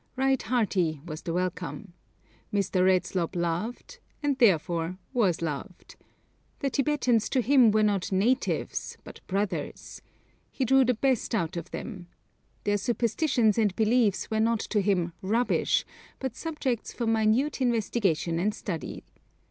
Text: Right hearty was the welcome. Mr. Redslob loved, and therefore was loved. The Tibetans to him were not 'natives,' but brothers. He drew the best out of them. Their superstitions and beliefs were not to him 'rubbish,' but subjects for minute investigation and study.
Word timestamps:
Right 0.15 0.41
hearty 0.41 0.99
was 1.05 1.21
the 1.21 1.31
welcome. 1.35 1.93
Mr. 2.51 2.83
Redslob 2.83 3.35
loved, 3.35 3.99
and 4.23 4.35
therefore 4.39 4.97
was 5.13 5.43
loved. 5.43 5.95
The 6.57 6.71
Tibetans 6.71 7.29
to 7.29 7.39
him 7.39 7.69
were 7.69 7.83
not 7.83 8.11
'natives,' 8.11 8.97
but 9.03 9.21
brothers. 9.27 10.01
He 10.49 10.65
drew 10.65 10.85
the 10.85 10.95
best 10.95 11.35
out 11.35 11.55
of 11.55 11.69
them. 11.69 12.07
Their 12.63 12.77
superstitions 12.79 13.59
and 13.59 13.75
beliefs 13.75 14.31
were 14.31 14.39
not 14.39 14.61
to 14.71 14.81
him 14.81 15.13
'rubbish,' 15.21 15.85
but 16.17 16.35
subjects 16.35 16.91
for 16.91 17.05
minute 17.05 17.61
investigation 17.61 18.39
and 18.39 18.55
study. 18.55 19.03